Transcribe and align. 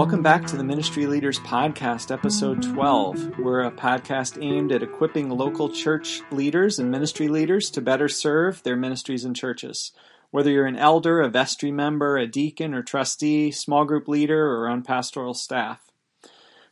Welcome 0.00 0.22
back 0.22 0.46
to 0.46 0.56
the 0.56 0.64
Ministry 0.64 1.04
Leaders 1.04 1.38
Podcast, 1.40 2.10
episode 2.10 2.62
12. 2.62 3.38
We're 3.38 3.60
a 3.60 3.70
podcast 3.70 4.42
aimed 4.42 4.72
at 4.72 4.82
equipping 4.82 5.28
local 5.28 5.68
church 5.68 6.22
leaders 6.30 6.78
and 6.78 6.90
ministry 6.90 7.28
leaders 7.28 7.68
to 7.72 7.82
better 7.82 8.08
serve 8.08 8.62
their 8.62 8.76
ministries 8.76 9.26
and 9.26 9.36
churches. 9.36 9.92
Whether 10.30 10.52
you're 10.52 10.64
an 10.64 10.78
elder, 10.78 11.20
a 11.20 11.28
vestry 11.28 11.70
member, 11.70 12.16
a 12.16 12.26
deacon 12.26 12.72
or 12.72 12.82
trustee, 12.82 13.50
small 13.50 13.84
group 13.84 14.08
leader, 14.08 14.50
or 14.50 14.68
on 14.70 14.82
pastoral 14.82 15.34
staff. 15.34 15.90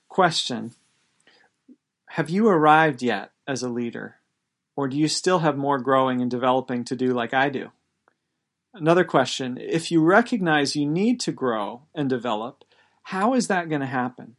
Question 0.09 0.73
Have 2.13 2.31
you 2.31 2.49
arrived 2.49 3.03
yet 3.03 3.33
as 3.47 3.63
a 3.63 3.69
leader? 3.69 4.17
Or 4.75 4.89
do 4.89 4.97
you 4.97 5.07
still 5.07 5.41
have 5.41 5.59
more 5.59 5.79
growing 5.79 6.23
and 6.23 6.31
developing 6.31 6.83
to 6.85 6.97
do 6.97 7.13
like 7.13 7.35
I 7.35 7.51
do? 7.51 7.73
Another 8.73 9.05
question 9.05 9.59
If 9.61 9.91
you 9.91 10.03
recognize 10.03 10.75
you 10.75 10.87
need 10.87 11.21
to 11.21 11.31
grow 11.31 11.83
and 11.95 12.09
develop, 12.09 12.65
how 13.09 13.33
is 13.33 13.49
that 13.49 13.71
going 13.71 13.81
to 13.81 13.87
happen? 13.87 14.37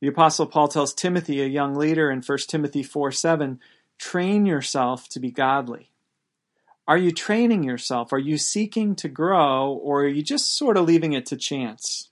The 0.00 0.06
Apostle 0.06 0.46
Paul 0.46 0.68
tells 0.68 0.94
Timothy, 0.94 1.42
a 1.42 1.46
young 1.46 1.74
leader, 1.74 2.08
in 2.08 2.22
1 2.22 2.38
Timothy 2.46 2.84
4 2.84 3.10
7, 3.10 3.58
train 3.98 4.46
yourself 4.46 5.08
to 5.08 5.18
be 5.18 5.32
godly. 5.32 5.90
Are 6.86 6.96
you 6.96 7.10
training 7.10 7.64
yourself? 7.64 8.12
Are 8.12 8.18
you 8.18 8.38
seeking 8.38 8.94
to 8.94 9.08
grow, 9.08 9.72
or 9.72 10.02
are 10.04 10.08
you 10.08 10.22
just 10.22 10.56
sort 10.56 10.76
of 10.76 10.84
leaving 10.84 11.14
it 11.14 11.26
to 11.26 11.36
chance? 11.36 12.10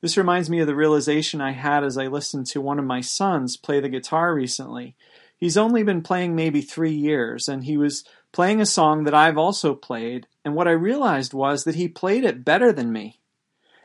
This 0.00 0.16
reminds 0.16 0.48
me 0.48 0.60
of 0.60 0.68
the 0.68 0.76
realization 0.76 1.40
I 1.40 1.50
had 1.50 1.82
as 1.82 1.98
I 1.98 2.06
listened 2.06 2.46
to 2.46 2.60
one 2.60 2.78
of 2.78 2.84
my 2.84 3.00
sons 3.00 3.56
play 3.56 3.80
the 3.80 3.88
guitar 3.88 4.32
recently. 4.32 4.94
He's 5.36 5.56
only 5.56 5.82
been 5.82 6.02
playing 6.02 6.36
maybe 6.36 6.60
three 6.60 6.94
years, 6.94 7.48
and 7.48 7.64
he 7.64 7.76
was 7.76 8.04
playing 8.30 8.60
a 8.60 8.66
song 8.66 9.02
that 9.02 9.14
I've 9.14 9.36
also 9.36 9.74
played, 9.74 10.28
and 10.44 10.54
what 10.54 10.68
I 10.68 10.72
realized 10.72 11.34
was 11.34 11.64
that 11.64 11.74
he 11.74 11.88
played 11.88 12.22
it 12.22 12.44
better 12.44 12.72
than 12.72 12.92
me. 12.92 13.18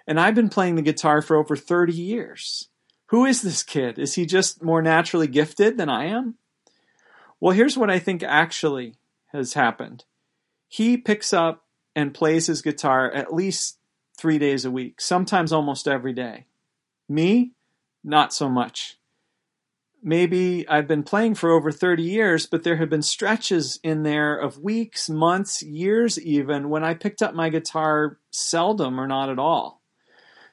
And 0.08 0.19
I've 0.19 0.36
been 0.36 0.50
playing 0.50 0.75
the 0.75 0.81
guitar 0.81 1.22
for 1.22 1.36
over 1.36 1.55
30 1.55 1.94
years. 1.94 2.69
Who 3.08 3.25
is 3.25 3.41
this 3.41 3.61
kid? 3.61 4.00
Is 4.00 4.16
he 4.16 4.25
just 4.25 4.63
more 4.63 4.81
naturally 4.81 5.27
gifted 5.27 5.77
than 5.77 5.89
I 5.89 6.05
am? 6.05 6.36
Well, 7.39 7.55
here's 7.55 7.77
what 7.77 7.89
I 7.89 8.00
think 8.00 8.23
actually 8.23 8.95
has 9.28 9.53
happened. 9.53 10.05
He 10.67 10.97
picks 10.97 11.33
up 11.33 11.66
and 11.95 12.13
plays 12.13 12.47
his 12.47 12.61
guitar 12.61 13.11
at 13.11 13.33
least 13.33 13.78
three 14.17 14.39
days 14.39 14.66
a 14.66 14.72
week, 14.72 15.00
sometimes 15.00 15.53
almost 15.53 15.88
every 15.88 16.13
day. 16.13 16.45
Me, 17.08 17.52
not 18.03 18.33
so 18.33 18.50
much. 18.50 18.97
Maybe 20.03 20.67
I've 20.67 20.88
been 20.88 21.03
playing 21.03 21.35
for 21.35 21.52
over 21.52 21.72
30 21.72 22.03
years, 22.03 22.45
but 22.45 22.63
there 22.63 22.78
have 22.78 22.89
been 22.89 23.02
stretches 23.02 23.80
in 23.83 24.03
there 24.03 24.38
of 24.38 24.59
weeks, 24.59 25.09
months, 25.09 25.63
years 25.63 26.19
even, 26.19 26.69
when 26.69 26.83
I 26.83 26.94
picked 26.94 27.22
up 27.22 27.33
my 27.33 27.50
guitar 27.50 28.19
seldom 28.31 29.00
or 29.00 29.08
not 29.08 29.30
at 29.30 29.39
all. 29.39 29.77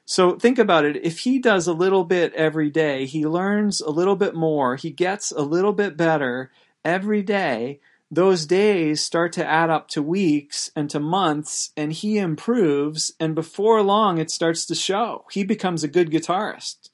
So 0.05 0.37
think 0.37 0.59
about 0.59 0.85
it. 0.85 1.03
If 1.03 1.19
he 1.19 1.39
does 1.39 1.67
a 1.67 1.73
little 1.73 2.03
bit 2.03 2.33
every 2.33 2.69
day, 2.69 3.05
he 3.05 3.25
learns 3.25 3.81
a 3.81 3.89
little 3.89 4.15
bit 4.15 4.35
more, 4.35 4.75
he 4.75 4.91
gets 4.91 5.31
a 5.31 5.41
little 5.41 5.73
bit 5.73 5.97
better 5.97 6.51
every 6.83 7.23
day. 7.23 7.79
Those 8.11 8.45
days 8.45 9.01
start 9.01 9.33
to 9.33 9.45
add 9.45 9.71
up 9.71 9.87
to 9.89 10.03
weeks 10.03 10.69
and 10.75 10.91
to 10.91 10.99
months, 10.99 11.71
and 11.75 11.91
he 11.91 12.19
improves. 12.19 13.11
And 13.19 13.33
before 13.33 13.81
long, 13.81 14.19
it 14.19 14.29
starts 14.29 14.67
to 14.67 14.75
show. 14.75 15.25
He 15.31 15.43
becomes 15.43 15.83
a 15.83 15.87
good 15.87 16.11
guitarist. 16.11 16.89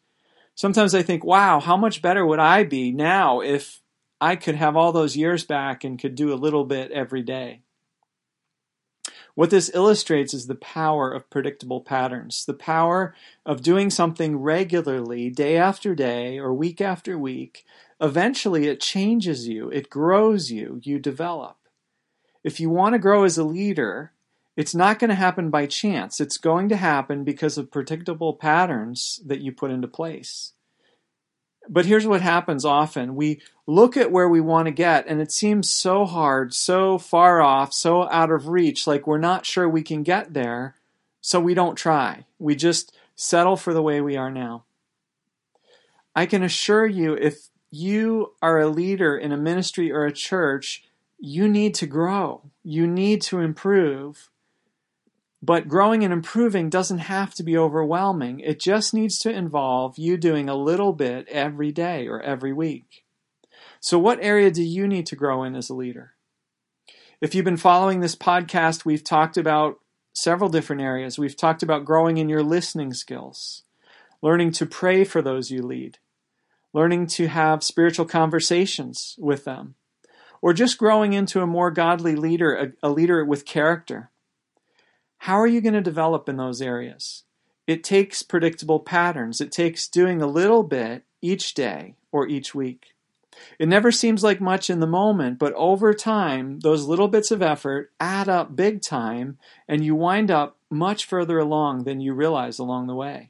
Sometimes 0.55 0.95
I 0.95 1.01
think, 1.01 1.25
wow, 1.25 1.59
how 1.59 1.75
much 1.75 2.01
better 2.01 2.25
would 2.25 2.39
I 2.39 2.63
be 2.63 2.93
now 2.93 3.41
if 3.41 3.81
I 4.21 4.37
could 4.37 4.55
have 4.55 4.77
all 4.77 4.93
those 4.93 5.17
years 5.17 5.43
back 5.43 5.83
and 5.83 5.99
could 5.99 6.15
do 6.15 6.33
a 6.33 6.35
little 6.35 6.63
bit 6.63 6.91
every 6.91 7.23
day? 7.23 7.61
What 9.35 9.49
this 9.49 9.71
illustrates 9.73 10.33
is 10.33 10.47
the 10.47 10.55
power 10.55 11.11
of 11.11 11.29
predictable 11.29 11.81
patterns, 11.81 12.45
the 12.45 12.53
power 12.53 13.15
of 13.45 13.63
doing 13.63 13.89
something 13.89 14.37
regularly, 14.37 15.29
day 15.29 15.57
after 15.57 15.95
day 15.95 16.37
or 16.37 16.53
week 16.53 16.81
after 16.81 17.17
week. 17.17 17.65
Eventually, 17.99 18.67
it 18.67 18.81
changes 18.81 19.47
you, 19.47 19.69
it 19.69 19.89
grows 19.89 20.51
you, 20.51 20.81
you 20.83 20.99
develop. 20.99 21.57
If 22.43 22.59
you 22.59 22.69
want 22.69 22.93
to 22.93 22.99
grow 22.99 23.23
as 23.23 23.37
a 23.37 23.43
leader, 23.43 24.11
it's 24.57 24.75
not 24.75 24.99
going 24.99 25.09
to 25.09 25.15
happen 25.15 25.49
by 25.49 25.65
chance. 25.65 26.19
It's 26.19 26.37
going 26.37 26.69
to 26.69 26.75
happen 26.75 27.23
because 27.23 27.57
of 27.57 27.71
predictable 27.71 28.33
patterns 28.33 29.21
that 29.25 29.41
you 29.41 29.51
put 29.51 29.71
into 29.71 29.87
place. 29.87 30.53
But 31.73 31.85
here's 31.85 32.05
what 32.05 32.21
happens 32.21 32.65
often. 32.65 33.15
We 33.15 33.41
look 33.65 33.95
at 33.95 34.11
where 34.11 34.27
we 34.27 34.41
want 34.41 34.65
to 34.65 34.71
get 34.71 35.07
and 35.07 35.21
it 35.21 35.31
seems 35.31 35.69
so 35.69 36.05
hard, 36.05 36.53
so 36.53 36.97
far 36.97 37.41
off, 37.41 37.71
so 37.73 38.09
out 38.09 38.29
of 38.29 38.49
reach, 38.49 38.85
like 38.85 39.07
we're 39.07 39.17
not 39.17 39.45
sure 39.45 39.69
we 39.69 39.81
can 39.81 40.03
get 40.03 40.33
there, 40.33 40.75
so 41.21 41.39
we 41.39 41.53
don't 41.53 41.77
try. 41.77 42.25
We 42.37 42.57
just 42.57 42.93
settle 43.15 43.55
for 43.55 43.73
the 43.73 43.81
way 43.81 44.01
we 44.01 44.17
are 44.17 44.29
now. 44.29 44.65
I 46.13 46.25
can 46.25 46.43
assure 46.43 46.85
you, 46.85 47.13
if 47.13 47.47
you 47.69 48.33
are 48.41 48.59
a 48.59 48.67
leader 48.67 49.15
in 49.15 49.31
a 49.31 49.37
ministry 49.37 49.89
or 49.89 50.05
a 50.05 50.11
church, 50.11 50.83
you 51.17 51.47
need 51.47 51.73
to 51.75 51.87
grow. 51.87 52.41
You 52.63 52.85
need 52.85 53.21
to 53.23 53.39
improve. 53.39 54.29
But 55.43 55.67
growing 55.67 56.03
and 56.03 56.13
improving 56.13 56.69
doesn't 56.69 56.99
have 56.99 57.33
to 57.35 57.43
be 57.43 57.57
overwhelming. 57.57 58.39
It 58.41 58.59
just 58.59 58.93
needs 58.93 59.17
to 59.19 59.31
involve 59.31 59.97
you 59.97 60.15
doing 60.15 60.47
a 60.47 60.55
little 60.55 60.93
bit 60.93 61.27
every 61.29 61.71
day 61.71 62.07
or 62.07 62.21
every 62.21 62.53
week. 62.53 63.05
So, 63.79 63.97
what 63.97 64.19
area 64.21 64.51
do 64.51 64.61
you 64.61 64.87
need 64.87 65.07
to 65.07 65.15
grow 65.15 65.43
in 65.43 65.55
as 65.55 65.69
a 65.69 65.73
leader? 65.73 66.13
If 67.19 67.33
you've 67.33 67.45
been 67.45 67.57
following 67.57 67.99
this 67.99 68.15
podcast, 68.15 68.85
we've 68.85 69.03
talked 69.03 69.37
about 69.37 69.79
several 70.13 70.49
different 70.49 70.81
areas. 70.81 71.17
We've 71.17 71.35
talked 71.35 71.63
about 71.63 71.85
growing 71.85 72.17
in 72.17 72.29
your 72.29 72.43
listening 72.43 72.93
skills, 72.93 73.63
learning 74.21 74.51
to 74.53 74.65
pray 74.65 75.03
for 75.03 75.21
those 75.21 75.49
you 75.49 75.63
lead, 75.63 75.97
learning 76.73 77.07
to 77.07 77.27
have 77.27 77.63
spiritual 77.63 78.05
conversations 78.05 79.15
with 79.17 79.45
them, 79.45 79.75
or 80.41 80.53
just 80.53 80.77
growing 80.77 81.13
into 81.13 81.41
a 81.41 81.47
more 81.47 81.71
godly 81.71 82.15
leader, 82.15 82.53
a, 82.83 82.87
a 82.87 82.91
leader 82.91 83.23
with 83.25 83.45
character. 83.45 84.11
How 85.25 85.35
are 85.35 85.45
you 85.45 85.61
going 85.61 85.75
to 85.75 85.81
develop 85.81 86.27
in 86.27 86.37
those 86.37 86.63
areas? 86.63 87.25
It 87.67 87.83
takes 87.83 88.23
predictable 88.23 88.79
patterns. 88.79 89.39
It 89.39 89.51
takes 89.51 89.87
doing 89.87 90.19
a 90.19 90.25
little 90.25 90.63
bit 90.63 91.03
each 91.21 91.53
day 91.53 91.93
or 92.11 92.27
each 92.27 92.55
week. 92.55 92.95
It 93.59 93.67
never 93.67 93.91
seems 93.91 94.23
like 94.23 94.41
much 94.41 94.67
in 94.67 94.79
the 94.79 94.87
moment, 94.87 95.37
but 95.37 95.53
over 95.53 95.93
time, 95.93 96.61
those 96.61 96.87
little 96.87 97.07
bits 97.07 97.29
of 97.29 97.43
effort 97.43 97.91
add 97.99 98.29
up 98.29 98.55
big 98.55 98.81
time, 98.81 99.37
and 99.67 99.85
you 99.85 99.93
wind 99.93 100.31
up 100.31 100.57
much 100.71 101.05
further 101.05 101.37
along 101.37 101.83
than 101.83 102.01
you 102.01 102.15
realize 102.15 102.57
along 102.57 102.87
the 102.87 102.95
way. 102.95 103.29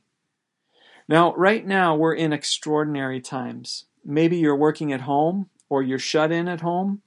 Now, 1.10 1.36
right 1.36 1.68
now, 1.68 1.94
we're 1.94 2.16
in 2.16 2.32
extraordinary 2.32 3.20
times. 3.20 3.84
Maybe 4.06 4.38
you're 4.38 4.56
working 4.56 4.94
at 4.94 5.02
home 5.02 5.50
or 5.68 5.84
you're 5.84 6.00
shut 6.00 6.32
in 6.32 6.48
at 6.48 6.62
home. 6.62 7.02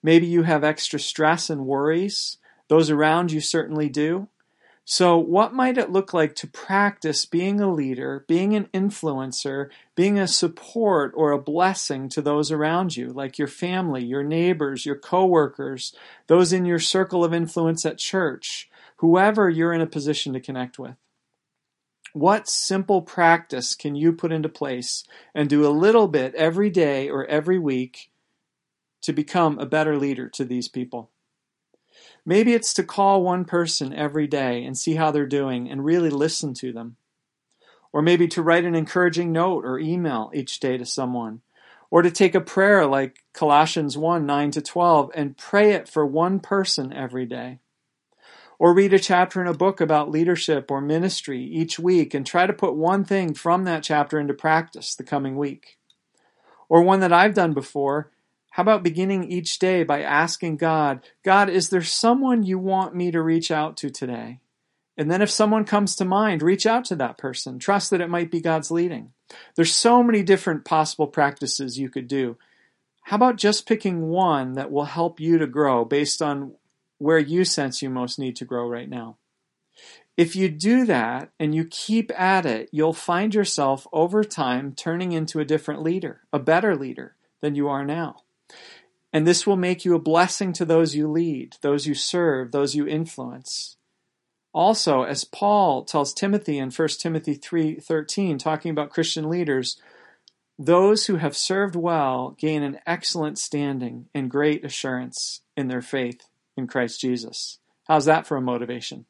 Maybe 0.00 0.26
you 0.26 0.44
have 0.44 0.62
extra 0.62 1.00
stress 1.00 1.50
and 1.50 1.66
worries. 1.66 2.36
Those 2.68 2.90
around 2.90 3.32
you 3.32 3.40
certainly 3.40 3.88
do. 3.88 4.28
So, 4.90 5.18
what 5.18 5.52
might 5.52 5.76
it 5.76 5.90
look 5.90 6.14
like 6.14 6.34
to 6.36 6.46
practice 6.46 7.26
being 7.26 7.60
a 7.60 7.70
leader, 7.70 8.24
being 8.26 8.56
an 8.56 8.70
influencer, 8.72 9.68
being 9.94 10.18
a 10.18 10.26
support 10.26 11.12
or 11.14 11.30
a 11.30 11.38
blessing 11.38 12.08
to 12.08 12.22
those 12.22 12.50
around 12.50 12.96
you, 12.96 13.12
like 13.12 13.38
your 13.38 13.48
family, 13.48 14.02
your 14.02 14.22
neighbors, 14.22 14.86
your 14.86 14.96
coworkers, 14.96 15.94
those 16.26 16.54
in 16.54 16.64
your 16.64 16.78
circle 16.78 17.22
of 17.22 17.34
influence 17.34 17.84
at 17.84 17.98
church, 17.98 18.70
whoever 18.96 19.50
you're 19.50 19.74
in 19.74 19.82
a 19.82 19.86
position 19.86 20.32
to 20.32 20.40
connect 20.40 20.78
with? 20.78 20.96
What 22.14 22.48
simple 22.48 23.02
practice 23.02 23.74
can 23.74 23.94
you 23.94 24.14
put 24.14 24.32
into 24.32 24.48
place 24.48 25.04
and 25.34 25.50
do 25.50 25.66
a 25.66 25.68
little 25.68 26.08
bit 26.08 26.34
every 26.34 26.70
day 26.70 27.10
or 27.10 27.26
every 27.26 27.58
week 27.58 28.10
to 29.02 29.12
become 29.12 29.58
a 29.58 29.66
better 29.66 29.98
leader 29.98 30.30
to 30.30 30.46
these 30.46 30.68
people? 30.68 31.10
Maybe 32.24 32.54
it's 32.54 32.74
to 32.74 32.82
call 32.82 33.22
one 33.22 33.44
person 33.44 33.94
every 33.94 34.26
day 34.26 34.64
and 34.64 34.76
see 34.76 34.94
how 34.94 35.10
they're 35.10 35.26
doing 35.26 35.70
and 35.70 35.84
really 35.84 36.10
listen 36.10 36.54
to 36.54 36.72
them. 36.72 36.96
Or 37.92 38.02
maybe 38.02 38.28
to 38.28 38.42
write 38.42 38.64
an 38.64 38.74
encouraging 38.74 39.32
note 39.32 39.64
or 39.64 39.78
email 39.78 40.30
each 40.34 40.60
day 40.60 40.76
to 40.76 40.84
someone. 40.84 41.40
Or 41.90 42.02
to 42.02 42.10
take 42.10 42.34
a 42.34 42.40
prayer 42.40 42.84
like 42.84 43.24
Colossians 43.32 43.96
1 43.96 44.26
9 44.26 44.50
to 44.52 44.60
12 44.60 45.10
and 45.14 45.38
pray 45.38 45.72
it 45.72 45.88
for 45.88 46.04
one 46.04 46.38
person 46.38 46.92
every 46.92 47.24
day. 47.24 47.60
Or 48.58 48.74
read 48.74 48.92
a 48.92 48.98
chapter 48.98 49.40
in 49.40 49.46
a 49.46 49.54
book 49.54 49.80
about 49.80 50.10
leadership 50.10 50.70
or 50.70 50.80
ministry 50.80 51.42
each 51.42 51.78
week 51.78 52.12
and 52.12 52.26
try 52.26 52.46
to 52.46 52.52
put 52.52 52.74
one 52.74 53.04
thing 53.04 53.32
from 53.32 53.64
that 53.64 53.84
chapter 53.84 54.18
into 54.18 54.34
practice 54.34 54.94
the 54.94 55.04
coming 55.04 55.36
week. 55.36 55.78
Or 56.68 56.82
one 56.82 57.00
that 57.00 57.12
I've 57.12 57.34
done 57.34 57.54
before 57.54 58.10
how 58.58 58.62
about 58.62 58.82
beginning 58.82 59.30
each 59.30 59.60
day 59.60 59.84
by 59.84 60.02
asking 60.02 60.56
God, 60.56 61.06
God, 61.24 61.48
is 61.48 61.68
there 61.68 61.80
someone 61.80 62.42
you 62.42 62.58
want 62.58 62.92
me 62.92 63.12
to 63.12 63.22
reach 63.22 63.52
out 63.52 63.76
to 63.76 63.88
today? 63.88 64.40
And 64.96 65.08
then 65.08 65.22
if 65.22 65.30
someone 65.30 65.64
comes 65.64 65.94
to 65.94 66.04
mind, 66.04 66.42
reach 66.42 66.66
out 66.66 66.84
to 66.86 66.96
that 66.96 67.18
person. 67.18 67.60
Trust 67.60 67.90
that 67.90 68.00
it 68.00 68.10
might 68.10 68.32
be 68.32 68.40
God's 68.40 68.72
leading. 68.72 69.12
There's 69.54 69.72
so 69.72 70.02
many 70.02 70.24
different 70.24 70.64
possible 70.64 71.06
practices 71.06 71.78
you 71.78 71.88
could 71.88 72.08
do. 72.08 72.36
How 73.02 73.14
about 73.14 73.36
just 73.36 73.64
picking 73.64 74.08
one 74.08 74.54
that 74.54 74.72
will 74.72 74.86
help 74.86 75.20
you 75.20 75.38
to 75.38 75.46
grow 75.46 75.84
based 75.84 76.20
on 76.20 76.56
where 76.98 77.20
you 77.20 77.44
sense 77.44 77.80
you 77.80 77.88
most 77.88 78.18
need 78.18 78.34
to 78.34 78.44
grow 78.44 78.68
right 78.68 78.90
now? 78.90 79.18
If 80.16 80.34
you 80.34 80.48
do 80.48 80.84
that 80.84 81.30
and 81.38 81.54
you 81.54 81.64
keep 81.64 82.10
at 82.20 82.44
it, 82.44 82.70
you'll 82.72 82.92
find 82.92 83.36
yourself 83.36 83.86
over 83.92 84.24
time 84.24 84.74
turning 84.74 85.12
into 85.12 85.38
a 85.38 85.44
different 85.44 85.84
leader, 85.84 86.22
a 86.32 86.40
better 86.40 86.74
leader 86.74 87.14
than 87.40 87.54
you 87.54 87.68
are 87.68 87.84
now. 87.84 88.22
And 89.12 89.26
this 89.26 89.46
will 89.46 89.56
make 89.56 89.84
you 89.84 89.94
a 89.94 90.00
blessing 90.00 90.52
to 90.54 90.64
those 90.64 90.94
you 90.94 91.08
lead, 91.08 91.56
those 91.62 91.86
you 91.86 91.94
serve, 91.94 92.52
those 92.52 92.74
you 92.74 92.86
influence. 92.86 93.76
Also, 94.52 95.02
as 95.02 95.24
Paul 95.24 95.84
tells 95.84 96.12
Timothy 96.12 96.58
in 96.58 96.70
1 96.70 97.00
Timothy 97.00 97.34
3:13 97.34 98.38
talking 98.38 98.70
about 98.70 98.90
Christian 98.90 99.28
leaders, 99.28 99.80
those 100.58 101.06
who 101.06 101.16
have 101.16 101.36
served 101.36 101.76
well 101.76 102.34
gain 102.38 102.62
an 102.62 102.80
excellent 102.86 103.38
standing 103.38 104.08
and 104.14 104.30
great 104.30 104.64
assurance 104.64 105.42
in 105.56 105.68
their 105.68 105.82
faith 105.82 106.28
in 106.56 106.66
Christ 106.66 107.00
Jesus. 107.00 107.60
How's 107.84 108.06
that 108.06 108.26
for 108.26 108.36
a 108.36 108.42
motivation? 108.42 109.06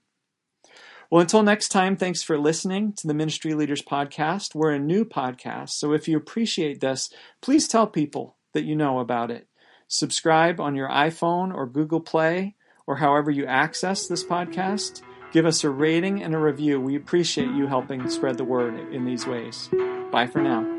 Well, 1.10 1.22
until 1.22 1.42
next 1.42 1.70
time, 1.70 1.96
thanks 1.96 2.22
for 2.22 2.38
listening 2.38 2.92
to 2.94 3.06
the 3.06 3.14
Ministry 3.14 3.54
Leaders 3.54 3.80
Podcast. 3.80 4.54
We're 4.54 4.72
a 4.72 4.78
new 4.78 5.06
podcast, 5.06 5.70
so 5.70 5.94
if 5.94 6.06
you 6.06 6.18
appreciate 6.18 6.80
this, 6.80 7.10
please 7.40 7.66
tell 7.66 7.86
people 7.86 8.36
that 8.58 8.64
you 8.64 8.74
know 8.74 8.98
about 8.98 9.30
it. 9.30 9.46
Subscribe 9.86 10.58
on 10.58 10.74
your 10.74 10.88
iPhone 10.88 11.54
or 11.54 11.64
Google 11.64 12.00
Play 12.00 12.56
or 12.88 12.96
however 12.96 13.30
you 13.30 13.46
access 13.46 14.08
this 14.08 14.24
podcast. 14.24 15.00
Give 15.30 15.46
us 15.46 15.62
a 15.62 15.70
rating 15.70 16.24
and 16.24 16.34
a 16.34 16.38
review. 16.38 16.80
We 16.80 16.96
appreciate 16.96 17.50
you 17.50 17.68
helping 17.68 18.10
spread 18.10 18.36
the 18.36 18.44
word 18.44 18.92
in 18.92 19.04
these 19.04 19.28
ways. 19.28 19.70
Bye 20.10 20.26
for 20.26 20.42
now. 20.42 20.77